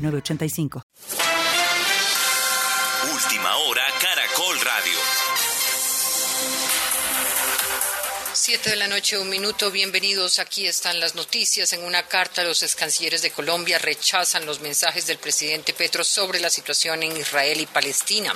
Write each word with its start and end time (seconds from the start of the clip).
985. 0.00 0.82
Última 3.12 3.56
hora, 3.56 3.82
Caracol 4.00 4.56
Radio. 4.64 4.98
Siete 8.42 8.70
de 8.70 8.76
la 8.76 8.88
noche, 8.88 9.18
un 9.18 9.28
minuto. 9.28 9.70
Bienvenidos. 9.70 10.38
Aquí 10.38 10.66
están 10.66 10.98
las 10.98 11.14
noticias. 11.14 11.74
En 11.74 11.84
una 11.84 12.08
carta, 12.08 12.42
los 12.42 12.62
ex 12.62 12.74
cancilleres 12.74 13.20
de 13.20 13.32
Colombia 13.32 13.78
rechazan 13.78 14.46
los 14.46 14.60
mensajes 14.60 15.06
del 15.06 15.18
presidente 15.18 15.74
Petro 15.74 16.02
sobre 16.02 16.40
la 16.40 16.48
situación 16.48 17.02
en 17.02 17.14
Israel 17.18 17.60
y 17.60 17.66
Palestina. 17.66 18.34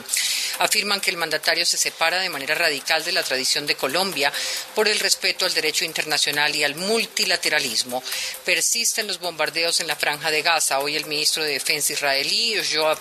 Afirman 0.58 1.00
que 1.00 1.08
el 1.08 1.16
mandatario 1.16 1.64
se 1.64 1.78
separa 1.78 2.20
de 2.20 2.28
manera 2.28 2.54
radical 2.54 3.02
de 3.02 3.12
la 3.12 3.22
tradición 3.22 3.66
de 3.66 3.76
Colombia 3.76 4.30
por 4.74 4.88
el 4.88 5.00
respeto 5.00 5.46
al 5.46 5.54
derecho 5.54 5.86
internacional 5.86 6.54
y 6.54 6.64
al 6.64 6.74
multilateralismo. 6.74 8.02
Persisten 8.44 9.06
los 9.06 9.20
bombardeos 9.20 9.80
en 9.80 9.86
la 9.86 9.96
franja 9.96 10.30
de 10.30 10.42
Gaza. 10.42 10.80
Hoy 10.80 10.96
el 10.96 11.06
ministro 11.06 11.42
de 11.42 11.52
Defensa 11.52 11.94
israelí, 11.94 12.60
Joab 12.70 13.00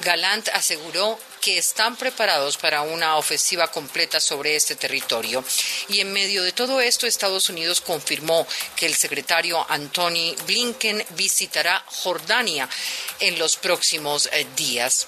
Galant, 0.00 0.48
aseguró 0.48 1.18
que 1.40 1.58
están 1.58 1.96
preparados 1.96 2.56
para 2.56 2.82
una 2.82 3.16
ofensiva 3.16 3.70
completa 3.70 4.20
sobre 4.20 4.56
este 4.56 4.76
territorio. 4.76 5.44
Y 5.88 6.00
en 6.00 6.12
medio 6.12 6.42
de 6.42 6.52
todo 6.52 6.80
esto, 6.80 7.06
Estados 7.06 7.48
Unidos 7.48 7.80
confirmó 7.80 8.46
que 8.76 8.86
el 8.86 8.94
secretario 8.94 9.64
Anthony 9.68 10.34
Blinken 10.46 11.04
visitará 11.10 11.82
Jordania 11.86 12.68
en 13.20 13.38
los 13.38 13.56
próximos 13.56 14.28
eh, 14.32 14.46
días. 14.56 15.06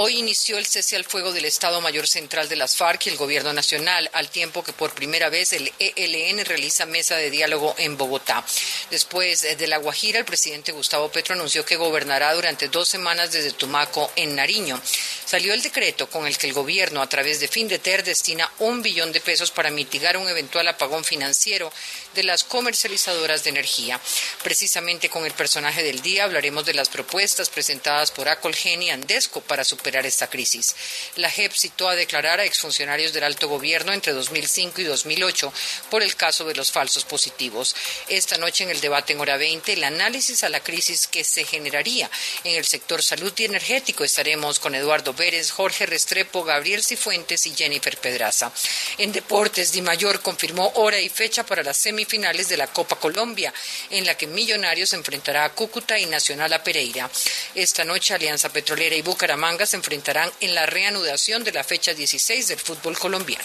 Hoy 0.00 0.18
inició 0.18 0.58
el 0.58 0.66
cese 0.66 0.94
al 0.94 1.04
fuego 1.04 1.32
del 1.32 1.44
Estado 1.44 1.80
Mayor 1.80 2.06
Central 2.06 2.48
de 2.48 2.54
las 2.54 2.76
FARC 2.76 3.06
y 3.06 3.08
el 3.08 3.16
Gobierno 3.16 3.52
Nacional, 3.52 4.08
al 4.12 4.30
tiempo 4.30 4.62
que 4.62 4.72
por 4.72 4.94
primera 4.94 5.28
vez 5.28 5.52
el 5.54 5.72
ELN 5.80 6.44
realiza 6.44 6.86
mesa 6.86 7.16
de 7.16 7.32
diálogo 7.32 7.74
en 7.78 7.96
Bogotá. 7.96 8.44
Después 8.92 9.42
de 9.42 9.66
La 9.66 9.78
Guajira, 9.78 10.20
el 10.20 10.24
presidente 10.24 10.70
Gustavo 10.70 11.10
Petro 11.10 11.34
anunció 11.34 11.64
que 11.64 11.74
gobernará 11.74 12.32
durante 12.32 12.68
dos 12.68 12.88
semanas 12.88 13.32
desde 13.32 13.50
Tumaco, 13.50 14.12
en 14.14 14.36
Nariño. 14.36 14.80
Salió 15.24 15.52
el 15.52 15.62
decreto 15.62 16.08
con 16.08 16.28
el 16.28 16.38
que 16.38 16.46
el 16.46 16.52
Gobierno, 16.52 17.02
a 17.02 17.08
través 17.08 17.40
de 17.40 17.48
Findeter, 17.48 18.04
destina 18.04 18.48
un 18.60 18.82
billón 18.82 19.10
de 19.10 19.20
pesos 19.20 19.50
para 19.50 19.72
mitigar 19.72 20.16
un 20.16 20.28
eventual 20.28 20.68
apagón 20.68 21.02
financiero 21.02 21.72
de 22.14 22.22
las 22.22 22.44
comercializadoras 22.44 23.42
de 23.42 23.50
energía. 23.50 24.00
Precisamente 24.44 25.10
con 25.10 25.26
el 25.26 25.32
personaje 25.32 25.82
del 25.82 26.02
día 26.02 26.22
hablaremos 26.22 26.64
de 26.64 26.74
las 26.74 26.88
propuestas 26.88 27.50
presentadas 27.50 28.12
por 28.12 28.28
Acolgen 28.28 28.80
y 28.80 28.90
Andesco 28.90 29.40
para 29.40 29.64
superar 29.64 29.87
esta 29.96 30.28
crisis. 30.28 30.74
La 31.16 31.30
JEP 31.30 31.52
citó 31.52 31.88
a 31.88 31.94
declarar 31.94 32.40
a 32.40 32.44
exfuncionarios 32.44 33.12
del 33.12 33.24
alto 33.24 33.48
gobierno 33.48 33.92
entre 33.92 34.12
2005 34.12 34.80
y 34.80 34.84
2008 34.84 35.52
por 35.90 36.02
el 36.02 36.14
caso 36.16 36.44
de 36.44 36.54
los 36.54 36.72
falsos 36.72 37.04
positivos. 37.04 37.74
Esta 38.08 38.36
noche 38.36 38.64
en 38.64 38.70
el 38.70 38.80
debate 38.80 39.12
en 39.12 39.20
hora 39.20 39.36
20, 39.36 39.72
el 39.72 39.84
análisis 39.84 40.44
a 40.44 40.48
la 40.48 40.60
crisis 40.60 41.06
que 41.06 41.24
se 41.24 41.44
generaría 41.44 42.10
en 42.44 42.56
el 42.56 42.64
sector 42.64 43.02
salud 43.02 43.32
y 43.36 43.44
energético. 43.44 44.04
Estaremos 44.04 44.58
con 44.58 44.74
Eduardo 44.74 45.14
Pérez, 45.14 45.50
Jorge 45.50 45.86
Restrepo, 45.86 46.44
Gabriel 46.44 46.84
Cifuentes 46.84 47.46
y 47.46 47.54
Jennifer 47.54 47.96
Pedraza. 47.98 48.52
En 48.98 49.12
deportes, 49.12 49.72
Di 49.72 49.82
Mayor 49.82 50.20
confirmó 50.22 50.72
hora 50.76 51.00
y 51.00 51.08
fecha 51.08 51.44
para 51.44 51.62
las 51.62 51.76
semifinales 51.76 52.48
de 52.48 52.56
la 52.56 52.66
Copa 52.66 52.96
Colombia, 52.96 53.52
en 53.90 54.06
la 54.06 54.16
que 54.16 54.26
Millonarios 54.26 54.92
enfrentará 54.92 55.44
a 55.44 55.52
Cúcuta 55.54 55.98
y 55.98 56.06
Nacional 56.06 56.52
a 56.52 56.62
Pereira. 56.62 57.10
Esta 57.54 57.84
noche 57.84 58.14
Alianza 58.14 58.48
Petrolera 58.50 58.94
y 58.94 59.02
Bucaramanga 59.02 59.66
se 59.68 59.76
enfrentarán 59.76 60.30
en 60.40 60.54
la 60.54 60.66
reanudación 60.66 61.44
de 61.44 61.52
la 61.52 61.62
fecha 61.62 61.94
16 61.94 62.48
del 62.48 62.58
fútbol 62.58 62.98
colombiano. 62.98 63.44